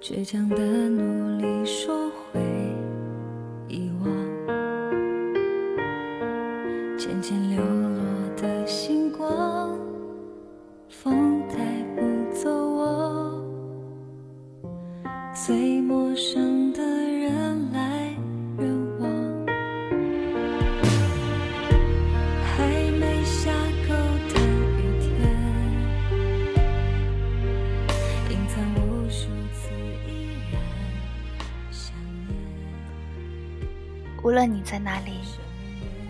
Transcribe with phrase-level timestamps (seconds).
[0.00, 2.45] 倔强的努力收回
[34.36, 35.20] 无论你在哪里，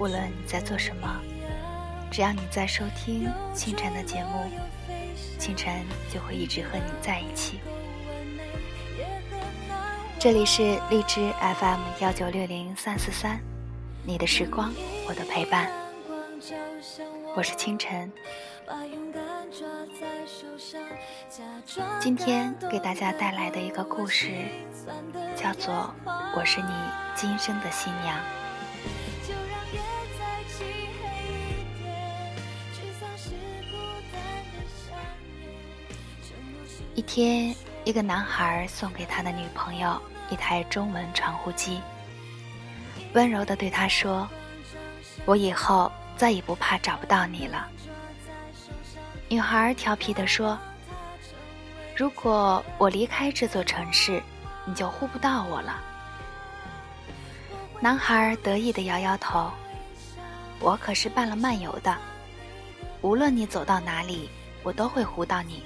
[0.00, 1.08] 无论你在做什么，
[2.10, 4.50] 只要你在收听清晨的节目，
[5.38, 5.72] 清晨
[6.12, 7.60] 就会一直和你在一起。
[10.18, 13.38] 这里是荔枝 FM 幺九六零三四三，
[14.04, 14.74] 你的时光，
[15.06, 15.70] 我的陪伴，
[17.36, 18.10] 我是清晨。
[22.00, 24.30] 今天给大家带来的一个故事，
[25.36, 25.94] 叫做
[26.36, 26.72] 《我是你
[27.14, 28.16] 今生的新娘》。
[36.94, 41.80] 一天，一个男孩送给他的女朋友一台中文传呼机，
[43.12, 44.28] 温柔地对她说
[45.24, 47.68] ：“我以后再也不怕找不到你了。”
[49.28, 50.56] 女孩调皮地说
[51.96, 54.22] ：“如果我离开这座城市，
[54.64, 55.82] 你就呼不到我了。”
[57.80, 59.50] 男孩得意地摇摇头
[60.60, 61.98] ：“我可是办了漫游的，
[63.02, 64.30] 无论你走到哪里，
[64.62, 65.64] 我都会呼到你。”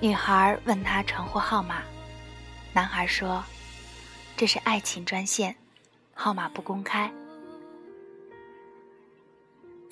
[0.00, 1.82] 女孩问他传呼号码，
[2.72, 3.42] 男孩说
[4.36, 5.56] ：“这是爱情专线，
[6.14, 7.10] 号码不公开。”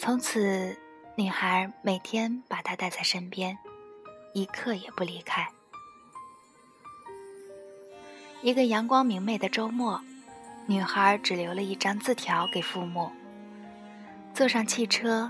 [0.01, 0.79] 从此，
[1.17, 3.59] 女孩每天把他带在身边，
[4.33, 5.45] 一刻也不离开。
[8.41, 10.01] 一个阳光明媚的周末，
[10.67, 13.11] 女孩只留了一张字条给父母，
[14.33, 15.29] 坐上汽车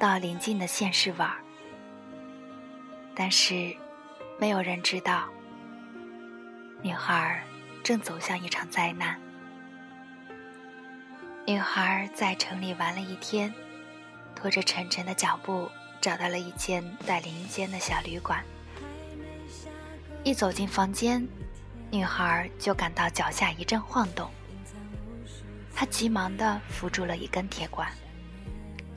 [0.00, 1.30] 到邻近的县市玩。
[3.14, 3.72] 但是，
[4.36, 5.28] 没有人知道，
[6.82, 7.40] 女孩
[7.84, 9.16] 正走向一场灾难。
[11.46, 13.54] 女孩在城里玩了一天。
[14.40, 15.68] 拖着沉沉的脚步，
[16.00, 18.40] 找到了一间带淋间的小旅馆。
[20.22, 21.26] 一走进房间，
[21.90, 24.30] 女孩就感到脚下一阵晃动。
[25.74, 27.92] 她急忙地扶住了一根铁管，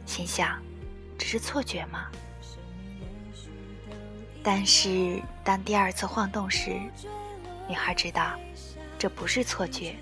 [0.05, 0.61] 心想
[1.17, 2.11] ：“这是错觉吗？”
[4.43, 6.79] 但是当第二次晃动时，
[7.67, 8.39] 女孩知道，
[8.99, 9.95] 这不是错觉。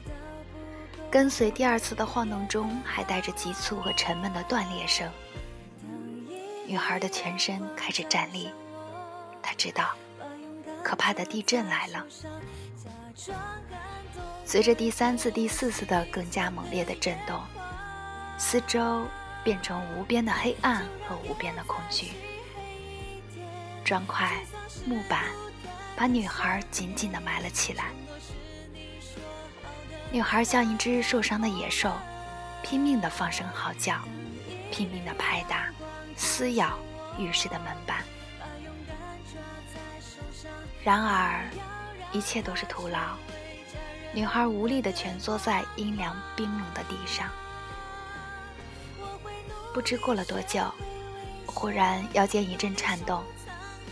[1.11, 5.09] 跟随第二次的晃动中，还带着急促和沉闷的断裂声。
[6.67, 8.51] 女孩的全身开始颤栗，
[9.41, 9.95] 她知道，
[10.83, 12.05] 可怕的地震来了。
[14.45, 17.41] 随着第三次、第四次的更加猛烈的震动，
[18.37, 19.03] 四周
[19.43, 22.11] 变成无边的黑暗和无边的恐惧。
[23.83, 24.31] 砖块、
[24.85, 25.25] 木板
[25.95, 27.85] 把女孩紧紧地埋了起来。
[30.11, 31.93] 女孩像一只受伤的野兽，
[32.63, 33.99] 拼命地放声嚎叫，
[34.71, 35.67] 拼命地拍打、
[36.15, 36.79] 撕咬
[37.19, 38.03] 浴室的门板。
[40.83, 41.47] 然而，
[42.11, 42.99] 一切都是徒劳。
[44.11, 47.29] 女孩无力地蜷缩在阴凉冰冷的地上。
[49.71, 50.63] 不知过了多久，
[51.45, 53.23] 忽然腰间一阵颤动，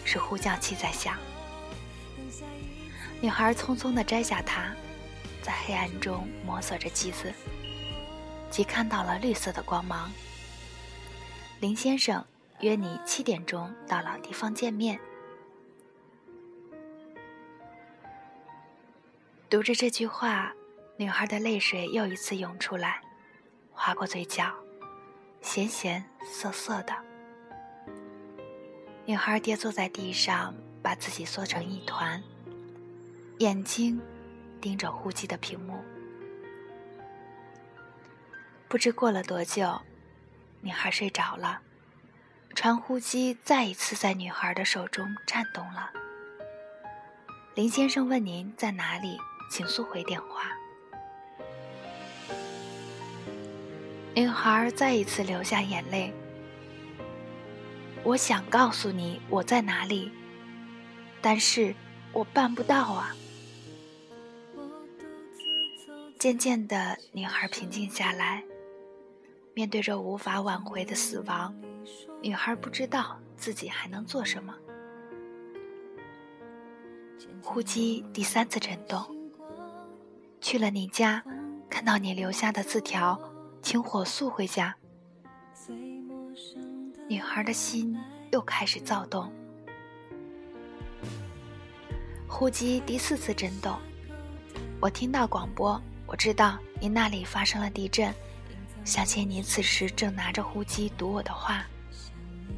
[0.04, 1.16] 是呼叫器在响。
[3.22, 4.74] 女孩匆匆地摘下它。
[5.48, 7.34] 在黑暗中摸索着机子，
[8.50, 10.12] 即看到了绿色的光芒。
[11.62, 12.22] 林先生
[12.60, 15.00] 约你七点钟到老地方见面。
[19.50, 20.54] 读着这句话，
[20.98, 23.00] 女孩的泪水又一次涌出来，
[23.72, 24.54] 划过嘴角，
[25.40, 26.94] 咸咸涩涩的。
[29.06, 30.54] 女孩跌坐在地上，
[30.84, 32.22] 把自己缩成一团，
[33.38, 33.98] 眼睛。
[34.62, 35.84] 盯着呼机的屏幕，
[38.68, 39.82] 不知过了多久，
[40.62, 41.62] 女孩睡着了。
[42.56, 45.92] 传呼机再一次在女孩的手中颤动了。
[47.54, 49.20] 林先生问：“您在哪里？
[49.52, 50.52] 请速回电话。”
[54.16, 56.12] 女孩再一次流下眼泪。
[58.04, 60.12] 我想告诉你我在哪里，
[61.22, 61.76] 但是
[62.12, 63.16] 我办不到啊。
[66.20, 68.44] 渐渐的，女孩平静下来。
[69.54, 71.54] 面对着无法挽回的死亡，
[72.22, 74.56] 女孩不知道自己还能做什么。
[77.42, 79.06] 呼机第三次震动。
[80.42, 81.24] 去了你家，
[81.70, 83.20] 看到你留下的字条，
[83.62, 84.76] 请火速回家。
[87.08, 87.96] 女孩的心
[88.32, 89.32] 又开始躁动。
[92.28, 93.78] 呼机第四次震动，
[94.80, 98.14] 我听到广播，我知道你那里发生了地震，
[98.86, 101.68] 相信你此时正拿着呼机读我的话。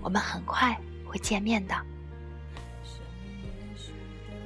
[0.01, 1.75] 我们很快会见面的。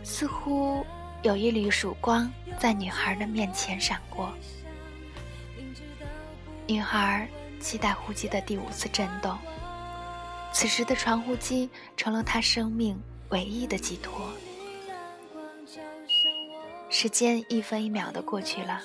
[0.03, 0.85] 似乎
[1.21, 4.33] 有一缕曙光在女孩的面前闪过。
[6.65, 7.27] 女孩
[7.59, 9.37] 期待呼机的第五次震动。
[10.53, 12.97] 此时的传呼机成了她生命
[13.29, 14.29] 唯一的寄托。
[16.95, 18.79] 时间一分一秒的过去了，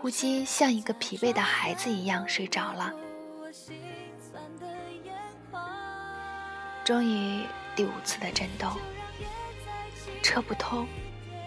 [0.00, 2.92] 呼机像一个疲惫的孩子一样睡着了。
[6.84, 7.44] 终于，
[7.76, 8.68] 第五次的震动。
[10.24, 10.88] 车不通，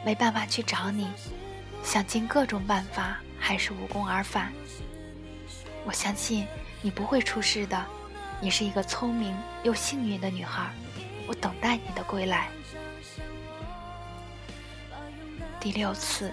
[0.06, 1.12] 没办法去找你，
[1.84, 4.54] 想尽各种办法，还是无功而返。
[5.86, 6.48] 我相信
[6.82, 7.86] 你不会出事的，
[8.40, 10.72] 你是一个聪明又幸运的女孩，
[11.28, 12.48] 我等待你的归来。
[15.60, 16.32] 第六次，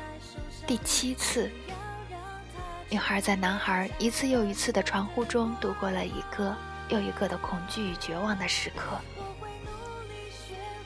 [0.67, 1.51] 第七次，
[2.89, 6.55] 女孩在男孩一次又一次的传呼中度过了一个
[6.89, 9.01] 又一个的恐惧与绝望的时刻。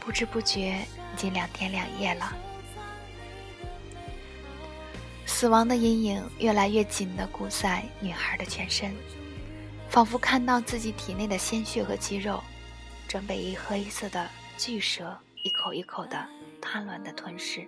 [0.01, 0.87] 不知不觉。
[1.15, 2.33] 已经两天两夜了，
[5.27, 8.95] 死亡的阴影越来越紧地箍在女孩的全身，
[9.89, 12.45] 仿佛看到自己体内的鲜血和肌肉，
[13.09, 16.25] 正被一黑一色的巨蛇一口一口的
[16.61, 17.67] 贪婪地吞噬。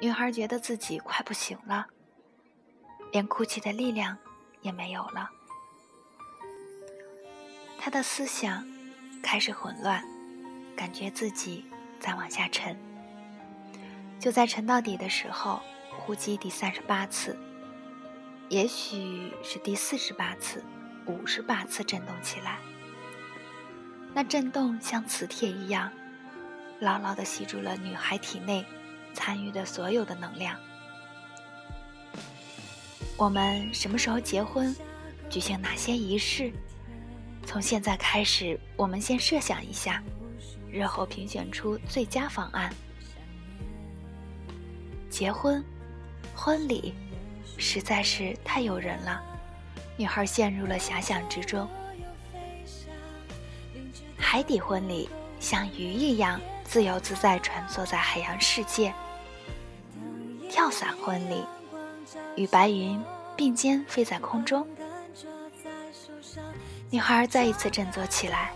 [0.00, 1.86] 女孩觉得自己快不行了，
[3.12, 4.16] 连哭泣的力量
[4.60, 5.30] 也没有了，
[7.78, 8.66] 她的思想
[9.22, 10.04] 开始混乱。
[10.76, 11.64] 感觉自己
[12.00, 12.76] 在往下沉，
[14.18, 15.60] 就在沉到底的时候，
[15.96, 17.38] 呼吸第三十八次，
[18.48, 20.64] 也许是第四十八次、
[21.06, 22.58] 五十八次震动起来。
[24.12, 25.92] 那震动像磁铁一样，
[26.80, 28.66] 牢牢地吸住了女孩体内
[29.14, 30.58] 参与的所有的能量。
[33.16, 34.74] 我们什么时候结婚？
[35.30, 36.52] 举行哪些仪式？
[37.46, 40.02] 从现在开始，我们先设想一下。
[40.70, 42.74] 日后评选出最佳方案。
[45.08, 45.64] 结婚，
[46.34, 46.92] 婚礼，
[47.56, 49.22] 实在是太诱人了。
[49.96, 51.68] 女孩陷入了遐想之中。
[54.18, 55.08] 海底婚礼，
[55.38, 58.92] 像鱼一样自由自在穿梭在海洋世界。
[60.54, 61.44] 跳伞婚礼，
[62.36, 63.02] 与白云
[63.36, 64.64] 并肩飞在空中。
[66.90, 68.52] 女孩再一次振作起来。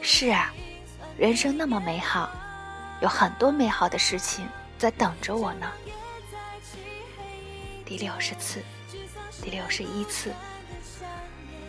[0.00, 0.50] 是啊。
[1.18, 2.30] 人生那么美好，
[3.02, 4.48] 有很多美好的事情
[4.78, 5.70] 在等着我呢。
[7.84, 8.62] 第六十次，
[9.42, 10.32] 第六十一次，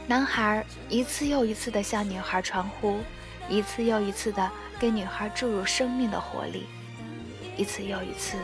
[0.07, 3.01] 男孩一次又一次地向女孩传呼，
[3.49, 6.67] 一次又一次地给女孩注入生命的活力，
[7.57, 8.37] 一次又一次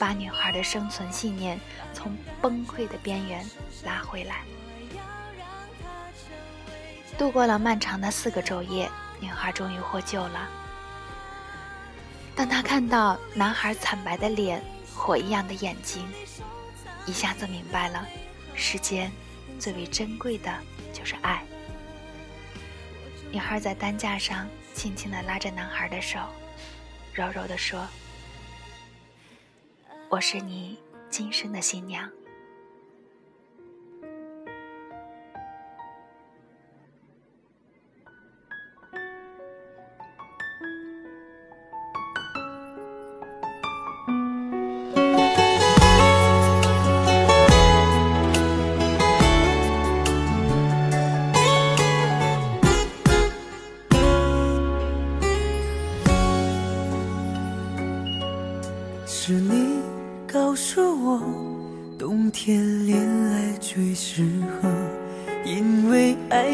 [0.00, 1.60] 把女孩的生存信念
[1.94, 3.48] 从崩溃的边缘
[3.84, 4.42] 拉回来。
[7.16, 8.90] 度过了漫长的四个昼夜。
[9.22, 10.48] 女孩终于获救了。
[12.34, 14.64] 当她看到男孩惨白的脸、
[14.96, 16.08] 火一样的眼睛，
[17.04, 18.02] 一下子明白了，
[18.54, 19.12] 世间
[19.58, 20.50] 最为珍贵的
[20.94, 21.44] 就是爱。
[23.30, 26.18] 女孩在担架上轻轻地拉着男孩的手，
[27.12, 27.86] 柔柔地说
[30.10, 30.76] ：“我是你
[31.08, 32.10] 今生的新娘。”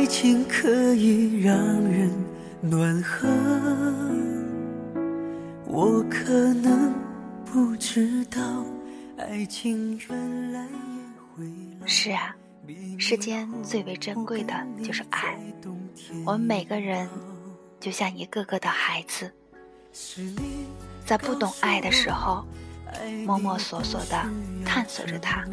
[0.09, 2.11] 情可以让人
[2.61, 3.29] 暖和，
[5.67, 6.95] 我可能
[7.45, 8.65] 不知道，
[9.19, 10.69] 爱情原来也
[11.35, 11.45] 会
[11.87, 12.35] 是啊，
[12.99, 15.37] 世间最为珍贵的就是爱。
[16.25, 17.09] 我们每个人
[17.79, 19.31] 就像一个个的孩子，
[21.05, 22.45] 在不懂爱的时候，
[23.27, 24.25] 摸摸索索的
[24.65, 25.45] 探索着它。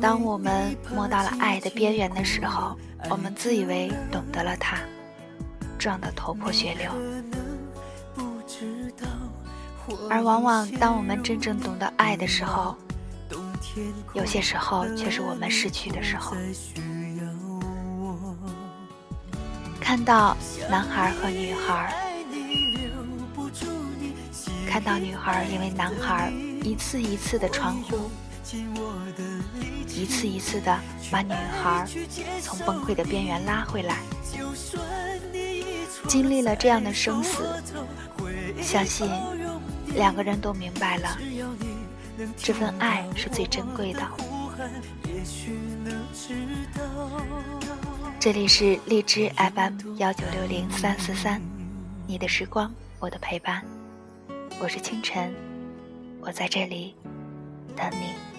[0.00, 2.76] 当我们摸到了爱的边缘的时候，
[3.10, 4.78] 我们自以为懂得了它，
[5.78, 6.90] 撞得头破血流。
[10.08, 12.76] 而往往当我们真正懂得爱的时候，
[14.14, 16.36] 有些时候却是我们失去的时候。
[19.80, 20.36] 看到
[20.70, 21.94] 男孩和女孩，
[24.68, 28.10] 看到女孩因为男孩一次一次的传呼，
[29.94, 30.78] 一次一次的
[31.10, 31.86] 把女孩
[32.40, 33.98] 从崩溃的边缘拉回来。
[36.08, 37.62] 经历了这样的生死，
[38.60, 39.08] 相信
[39.94, 41.18] 两个人都明白了，
[42.36, 44.00] 这份爱是最珍贵的。
[48.18, 51.40] 这里是荔枝 FM 幺九六零三四三，
[52.06, 53.64] 你的时光，我的陪伴，
[54.60, 55.34] 我是清晨，
[56.20, 56.94] 我在这里
[57.76, 57.88] 等。
[57.92, 58.29] 你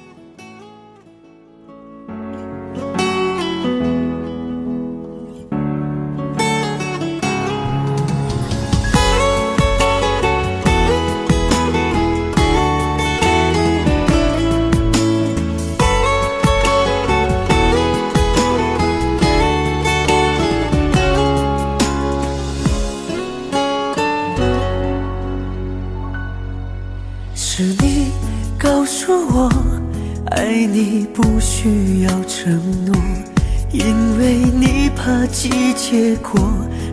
[35.91, 36.39] 结果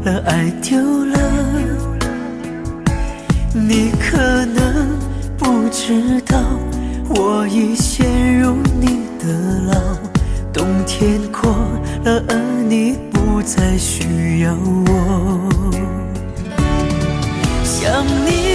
[0.02, 1.16] 了，爱丢了。
[3.54, 4.88] 你可能
[5.36, 6.36] 不知道，
[7.08, 9.28] 我已陷入你的
[9.72, 9.96] 牢。
[10.52, 11.48] 冬天过
[12.02, 12.34] 了，而
[12.68, 14.52] 你不再需要
[14.88, 15.48] 我。
[17.62, 18.47] 想你，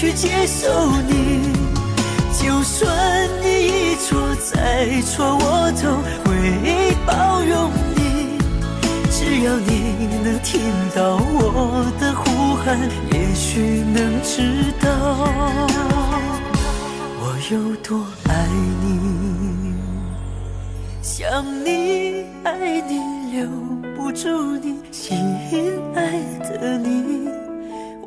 [0.00, 1.52] 去接受你。
[2.32, 4.18] 就算你一错
[4.50, 8.38] 再错，我都会包容你。
[9.10, 10.62] 只要你能听
[10.96, 12.80] 到我的呼喊，
[13.12, 14.88] 也许能知道
[17.20, 18.48] 我有多爱
[18.80, 19.74] 你。
[21.02, 23.46] 想你，爱你，留。
[23.94, 26.78] 不住你，吸引爱的，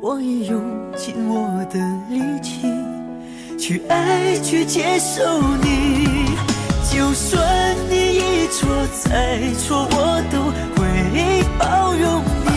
[0.06, 0.60] 我已用
[0.94, 1.80] 尽我的
[2.10, 2.68] 力气
[3.58, 6.26] 去爱，去接受你。
[6.92, 8.68] 就算你一错
[9.02, 12.52] 再错，我都会包容你。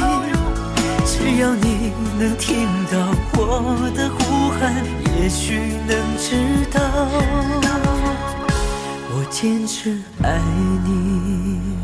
[1.06, 3.00] 只要你能听到
[3.38, 4.84] 我的呼喊，
[5.16, 6.36] 也许能知
[6.70, 6.82] 道
[9.10, 10.38] 我坚持爱
[10.84, 11.77] 你。